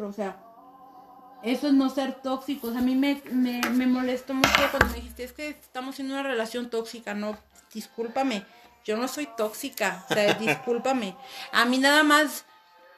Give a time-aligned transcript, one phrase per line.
[0.00, 0.36] otro, o sea,
[1.42, 2.76] eso es no ser tóxicos.
[2.76, 6.22] A mí me, me, me molestó mucho cuando me dijiste, es que estamos en una
[6.22, 7.36] relación tóxica, no,
[7.72, 8.44] discúlpame,
[8.84, 11.16] yo no soy tóxica, o sea, discúlpame.
[11.52, 12.44] A mí nada más,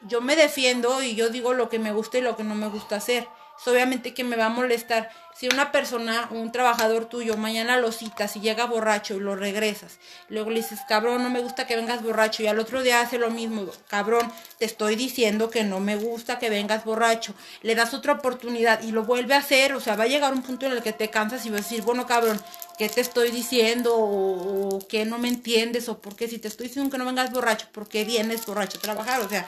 [0.02, 2.68] yo me defiendo y yo digo lo que me gusta y lo que no me
[2.68, 3.26] gusta hacer.
[3.62, 7.92] Es obviamente que me va a molestar si una persona, un trabajador tuyo, mañana lo
[7.92, 9.98] citas y llega borracho y lo regresas.
[10.28, 12.42] Luego le dices, cabrón, no me gusta que vengas borracho.
[12.42, 16.40] Y al otro día hace lo mismo, cabrón, te estoy diciendo que no me gusta
[16.40, 17.34] que vengas borracho.
[17.62, 19.74] Le das otra oportunidad y lo vuelve a hacer.
[19.74, 21.62] O sea, va a llegar un punto en el que te cansas y vas a
[21.62, 22.42] decir, bueno, cabrón,
[22.78, 23.94] ¿qué te estoy diciendo?
[23.94, 25.88] O, o que no me entiendes.
[25.88, 28.78] O por qué si te estoy diciendo que no vengas borracho, ¿por qué vienes borracho
[28.78, 29.20] a trabajar?
[29.20, 29.46] O sea,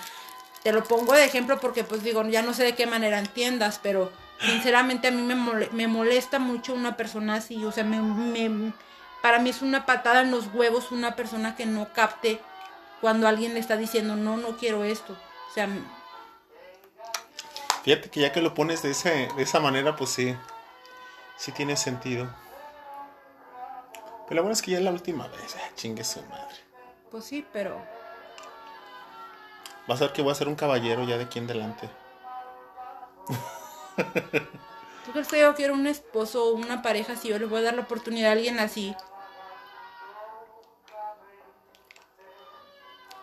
[0.65, 3.79] te lo pongo de ejemplo porque pues digo, ya no sé de qué manera entiendas,
[3.81, 4.11] pero
[4.41, 5.37] sinceramente a mí me,
[5.71, 8.73] me molesta mucho una persona así, o sea, me, me,
[9.23, 12.41] para mí es una patada en los huevos una persona que no capte
[13.03, 15.13] cuando alguien le está diciendo, no, no quiero esto.
[15.51, 15.69] O sea...
[17.83, 20.35] Fíjate que ya que lo pones de, ese, de esa manera, pues sí,
[21.37, 22.27] sí tiene sentido.
[24.27, 26.57] Pero lo bueno es que ya es la última vez, ah, chingue su madre.
[27.11, 27.83] Pues sí, pero
[29.87, 31.91] Vas a ver que voy a ser un caballero ya de aquí en adelante.
[35.05, 37.65] ¿Tú crees que yo quiero un esposo o una pareja si yo le voy a
[37.65, 38.97] dar la oportunidad a alguien así?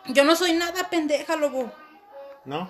[0.08, 1.72] Yo no soy nada pendeja, lobo.
[2.46, 2.70] ¿No?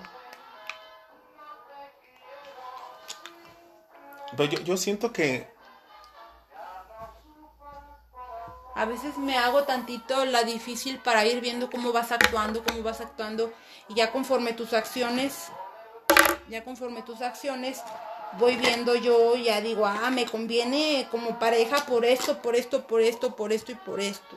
[4.36, 5.51] Pero yo, yo siento que
[8.74, 13.00] A veces me hago tantito la difícil para ir viendo cómo vas actuando, cómo vas
[13.00, 13.52] actuando.
[13.88, 15.48] Y ya conforme tus acciones,
[16.48, 17.82] ya conforme tus acciones,
[18.38, 23.02] voy viendo yo, ya digo, ah, me conviene como pareja por esto, por esto, por
[23.02, 24.36] esto, por esto y por esto.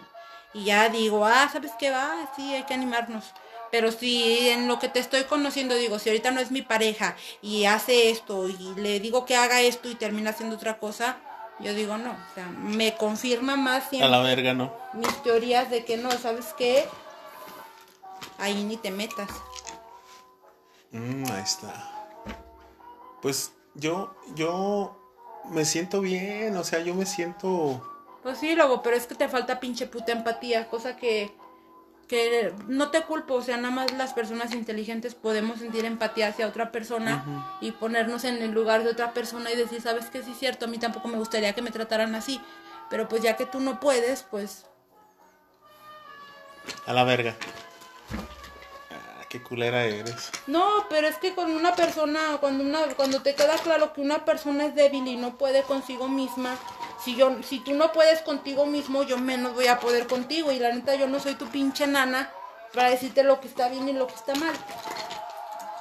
[0.53, 2.29] Y ya digo, ah, ¿sabes qué va?
[2.35, 3.33] Sí, hay que animarnos.
[3.71, 7.15] Pero si en lo que te estoy conociendo digo, si ahorita no es mi pareja
[7.41, 11.17] y hace esto y le digo que haga esto y termina haciendo otra cosa,
[11.59, 14.07] yo digo no, o sea, me confirma más siempre.
[14.07, 14.73] A la verga, ¿no?
[14.93, 16.85] Mis teorías de que no, ¿sabes qué?
[18.37, 19.29] Ahí ni te metas.
[20.91, 21.91] Mm, ahí está.
[23.21, 24.97] Pues yo, yo
[25.49, 27.91] me siento bien, o sea, yo me siento...
[28.23, 31.35] Pues sí, luego, pero es que te falta pinche puta empatía, cosa que
[32.07, 36.47] que no te culpo, o sea, nada más las personas inteligentes podemos sentir empatía hacia
[36.47, 40.31] otra persona y ponernos en el lugar de otra persona y decir, sabes que sí
[40.31, 42.39] es cierto, a mí tampoco me gustaría que me trataran así,
[42.89, 44.65] pero pues ya que tú no puedes, pues...
[46.85, 47.35] A la verga.
[48.91, 50.31] Ah, qué culera eres.
[50.45, 54.25] No, pero es que cuando una persona, cuando una, cuando te queda claro que una
[54.25, 56.55] persona es débil y no puede consigo misma,
[57.05, 60.51] si yo, si tú no puedes contigo mismo, yo menos voy a poder contigo.
[60.51, 62.31] Y la neta, yo no soy tu pinche nana
[62.73, 64.53] para decirte lo que está bien y lo que está mal.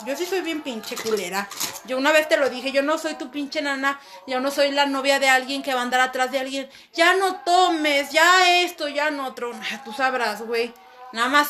[0.04, 1.48] Yo sí soy bien pinche culera.
[1.86, 4.70] Yo una vez te lo dije, yo no soy tu pinche nana, yo no soy
[4.70, 6.68] la novia de alguien que va a andar atrás de alguien.
[6.92, 9.52] Ya no tomes, ya esto, ya no otro.
[9.86, 10.74] Tú sabrás, güey.
[11.12, 11.48] Nada más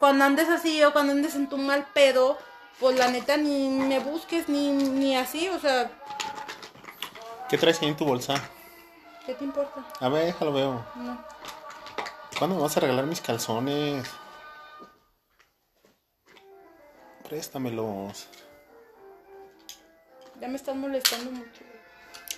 [0.00, 2.36] cuando andes así o cuando andes en tu mal pedo,
[2.80, 5.88] pues la neta ni me busques ni, ni así, o sea,
[7.50, 8.40] ¿Qué traes ahí en tu bolsa?
[9.26, 9.84] ¿Qué te importa?
[9.98, 10.86] A ver, déjalo veo.
[10.94, 11.24] No.
[12.38, 14.08] ¿Cuándo me vas a regalar mis calzones?
[17.28, 18.28] Préstamelos.
[20.40, 21.62] Ya me están molestando mucho.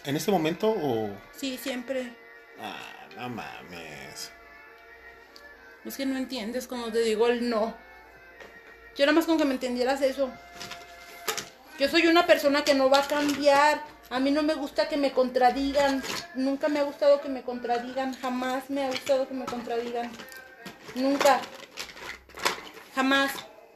[0.04, 1.10] ¿En este momento o...?
[1.36, 2.16] Sí, siempre.
[2.58, 4.32] Ah, no mames.
[5.84, 7.76] Es que no entiendes cuando te digo el no.
[8.96, 10.30] Yo nada más con que me entendieras eso.
[11.78, 13.91] Yo soy una persona que no va a cambiar.
[14.12, 16.02] A mí no me gusta que me contradigan.
[16.34, 18.12] Nunca me ha gustado que me contradigan.
[18.12, 20.12] Jamás me ha gustado que me contradigan.
[20.94, 21.40] Nunca.
[22.94, 23.32] Jamás.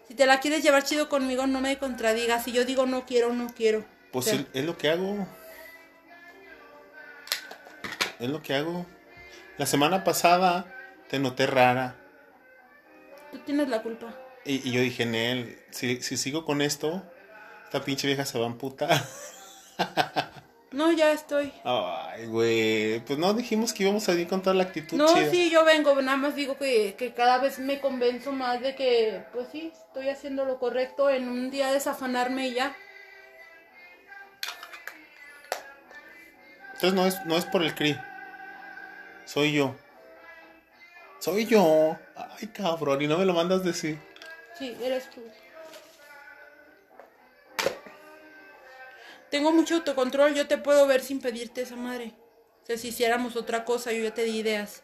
[0.06, 2.44] Si te la quieres llevar chido conmigo, no me contradigas.
[2.44, 3.86] Si yo digo no quiero, no quiero.
[4.12, 5.26] Pues es lo que hago.
[8.20, 8.84] Es lo que hago.
[9.56, 10.66] La semana pasada
[11.08, 11.96] te noté rara.
[13.32, 14.14] Tú tienes la culpa.
[14.44, 17.02] Y, yo dije, Nel, si, si sigo con esto,
[17.64, 19.02] esta pinche vieja se va a amputar.
[20.76, 21.52] No, ya estoy.
[21.64, 23.00] Ay, güey.
[23.00, 24.98] Pues no dijimos que íbamos a ir con toda la actitud.
[24.98, 25.94] No, sí, yo vengo.
[26.02, 30.10] Nada más digo que, que, cada vez me convenzo más de que, pues sí, estoy
[30.10, 32.76] haciendo lo correcto en un día desafanarme y ya.
[36.74, 37.96] Entonces no es, no es por el CRI.
[39.24, 39.74] Soy yo.
[41.20, 41.96] Soy yo.
[42.14, 43.00] Ay, cabrón.
[43.00, 43.98] Y no me lo mandas decir.
[44.58, 45.22] Sí, eres tú.
[49.30, 52.14] Tengo mucho autocontrol, yo te puedo ver sin pedirte esa madre.
[52.62, 54.82] O sea, si hiciéramos otra cosa, yo ya te di ideas.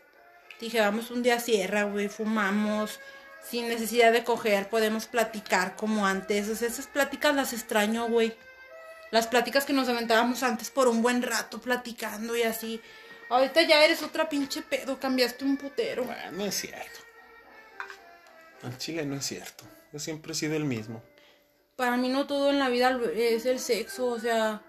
[0.61, 3.01] Dije, vamos un día a sierra, güey, fumamos,
[3.43, 6.49] sin necesidad de coger, podemos platicar como antes.
[6.49, 8.37] O sea, esas pláticas las extraño, güey.
[9.11, 12.81] Las pláticas que nos aventábamos antes por un buen rato platicando y así.
[13.29, 16.05] Ahorita ya eres otra pinche pedo, cambiaste un putero.
[16.05, 17.01] Bueno, no es cierto.
[18.63, 19.65] Al chile no es cierto.
[19.93, 21.03] Yo siempre he sido el mismo.
[21.77, 24.63] Para mí no todo en la vida es el sexo, o sea...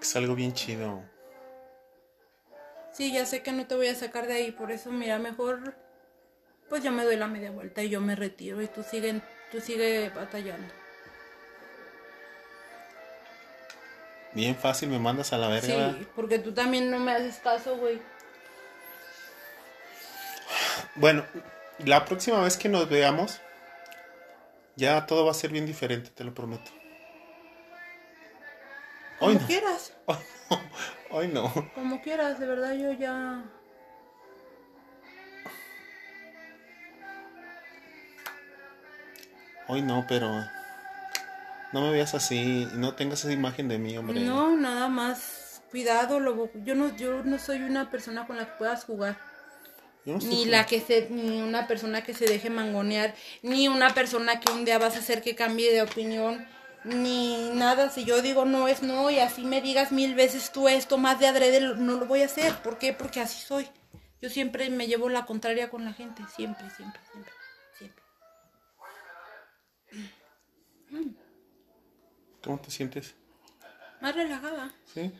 [0.00, 1.02] Es algo bien chido.
[2.92, 5.74] Sí, ya sé que no te voy a sacar de ahí, por eso mira, mejor
[6.70, 9.20] pues yo me doy la media vuelta y yo me retiro y tú sigue,
[9.50, 10.72] tú sigue batallando.
[14.32, 15.90] Bien fácil, me mandas a la verga.
[15.98, 18.00] Sí, porque tú también no me haces caso, güey.
[20.94, 21.24] Bueno,
[21.78, 23.40] la próxima vez que nos veamos,
[24.80, 26.70] ya todo va a ser bien diferente, te lo prometo.
[29.18, 29.92] Como quieras.
[31.10, 31.52] Hoy no.
[31.74, 33.44] Como quieras, de verdad yo ya...
[39.68, 40.28] Hoy no, pero
[41.72, 44.20] no me veas así y no tengas esa imagen de mí, hombre.
[44.20, 45.62] No, nada más.
[45.70, 46.50] Cuidado, lobo.
[46.64, 49.29] Yo no, yo no soy una persona con la que puedas jugar.
[50.18, 54.52] Ni la que se, ni una persona que se deje mangonear, ni una persona que
[54.52, 56.46] un día vas a hacer que cambie de opinión,
[56.84, 57.90] ni nada.
[57.90, 61.18] Si yo digo no es no y así me digas mil veces tú esto más
[61.18, 62.54] de adrede, no lo voy a hacer.
[62.62, 62.92] ¿Por qué?
[62.92, 63.68] Porque así soy.
[64.20, 67.32] Yo siempre me llevo la contraria con la gente, siempre, siempre, siempre,
[67.78, 68.02] siempre.
[72.42, 73.14] ¿Cómo te sientes?
[74.00, 74.72] Más relajada.
[74.92, 75.12] Sí.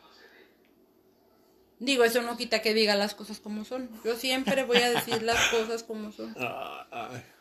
[1.81, 3.88] Digo, eso no quita que diga las cosas como son.
[4.05, 6.37] Yo siempre voy a decir las cosas como son.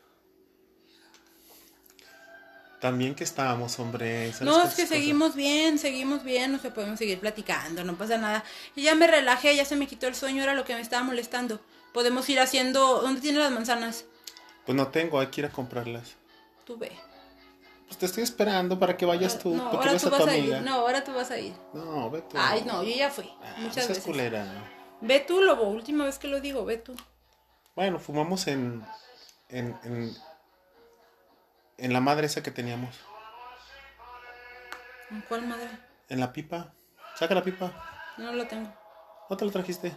[2.80, 4.32] También que estábamos, hombre.
[4.40, 8.46] No, es que seguimos bien, seguimos bien, no se podemos seguir platicando, no pasa nada.
[8.74, 11.04] Y ya me relajé, ya se me quitó el sueño, era lo que me estaba
[11.04, 11.60] molestando.
[11.94, 13.02] Podemos ir haciendo...
[13.02, 14.06] ¿Dónde tiene las manzanas?
[14.66, 16.16] Pues no tengo, hay que ir a comprarlas.
[16.64, 16.94] Tú ve.
[17.90, 19.56] Pues te estoy esperando para que vayas tú.
[19.56, 20.62] No, ahora tú vas a ir.
[20.62, 21.56] No, ahora tú vas a ir.
[21.74, 22.38] No, ve tú.
[22.40, 23.28] Ay, no, yo ya fui.
[23.42, 24.04] Ah, muchas veces.
[24.04, 24.46] culera.
[25.02, 25.64] Ve tú, Lobo.
[25.64, 26.96] Última vez que lo digo, ve tú.
[27.76, 28.86] Bueno, fumamos en,
[29.48, 30.16] en, en,
[31.80, 32.96] en la madre esa que teníamos.
[35.10, 35.68] ¿En cuál madre?
[36.10, 36.72] En la pipa.
[37.16, 37.72] Saca la pipa.
[38.20, 38.72] No la tengo.
[39.32, 39.96] ¿No te la trajiste?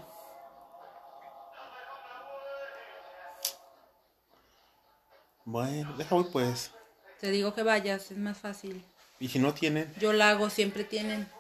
[5.45, 6.73] Bueno, deja voy pues.
[7.23, 8.83] Te digo que vayas, es más fácil.
[9.21, 9.95] ¿Y si no tienen?
[10.01, 11.31] Yo la hago, siempre tienen.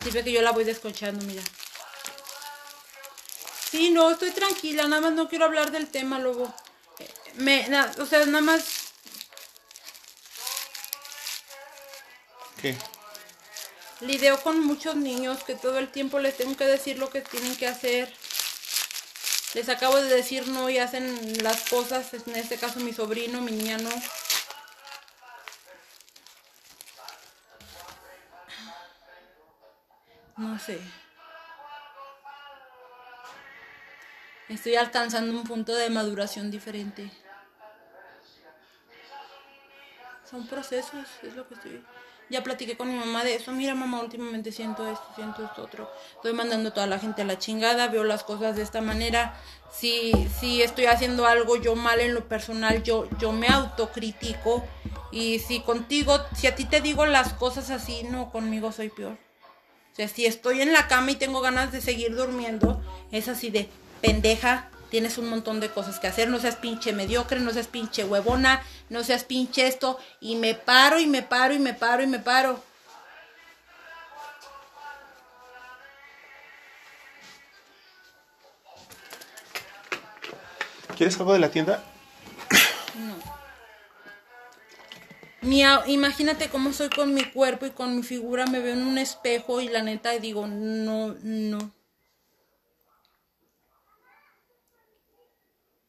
[0.00, 1.42] Siempre que yo la voy desconchando, mira.
[3.68, 6.54] Sí, no, estoy tranquila, nada más no quiero hablar del tema, luego.
[7.34, 7.66] Me,
[7.98, 8.66] o sea, nada más.
[12.62, 12.76] ¿Qué?
[14.02, 17.56] Lidio con muchos niños que todo el tiempo les tengo que decir lo que tienen
[17.56, 18.14] que hacer.
[19.54, 23.50] Les acabo de decir no y hacen las cosas, en este caso mi sobrino, mi
[23.50, 23.90] niña no.
[30.58, 30.80] Sé.
[34.48, 37.10] Estoy alcanzando un punto de maduración diferente.
[40.30, 41.84] Son procesos, es lo que estoy.
[42.28, 43.52] Ya platiqué con mi mamá de eso.
[43.52, 45.90] Mira, mamá, últimamente siento esto, siento esto otro.
[46.16, 49.34] Estoy mandando a toda la gente a la chingada, veo las cosas de esta manera.
[49.70, 54.64] Si, si estoy haciendo algo yo mal en lo personal, yo, yo me autocritico.
[55.12, 59.18] Y si contigo, si a ti te digo las cosas así, no, conmigo soy peor.
[59.96, 63.48] O sea, si estoy en la cama y tengo ganas de seguir durmiendo, es así
[63.48, 63.66] de
[64.02, 68.04] pendeja, tienes un montón de cosas que hacer, no seas pinche mediocre, no seas pinche
[68.04, 72.08] huevona, no seas pinche esto, y me paro y me paro y me paro y
[72.08, 72.62] me paro.
[80.94, 81.82] ¿Quieres algo de la tienda?
[85.86, 89.60] Imagínate cómo soy con mi cuerpo y con mi figura, me veo en un espejo
[89.60, 91.70] y la neta digo, no, no.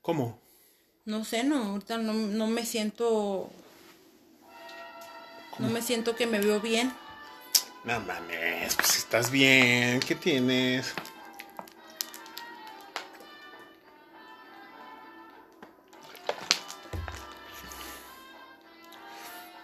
[0.02, 0.40] ¿Cómo?
[1.06, 3.52] No sé, no, ahorita no, no me siento...
[5.60, 6.94] No me siento que me veo bien.
[7.84, 10.94] No mames, pues estás bien, ¿qué tienes?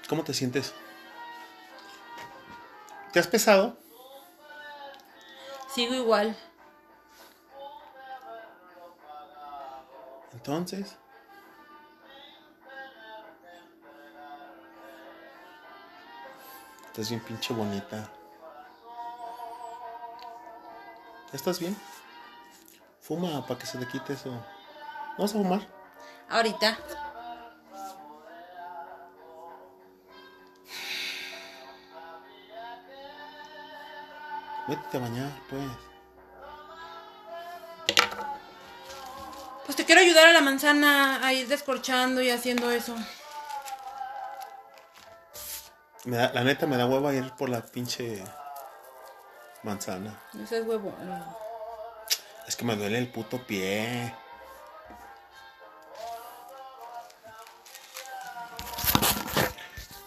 [0.08, 0.74] ¿Cómo te sientes?
[3.12, 3.78] ¿Te has pesado?
[5.74, 6.38] Sigo igual.
[10.34, 10.98] Entonces.
[16.88, 18.10] Estás bien pinche bonita.
[21.32, 21.76] ¿Estás bien?
[23.00, 24.30] Fuma para que se te quite eso.
[25.18, 25.68] ¿Vamos a fumar?
[26.30, 26.78] Ahorita.
[34.68, 35.64] Vete a bañar, pues.
[39.66, 42.96] Pues te quiero ayudar a la manzana a ir descorchando y haciendo eso.
[46.06, 48.24] Me da- la neta me da hueva ir por la pinche
[49.64, 50.20] manzana.
[50.42, 50.94] Ese es huevo.
[51.02, 51.38] no.
[52.46, 54.14] Es que me duele el puto pie.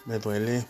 [0.04, 0.66] Me duele.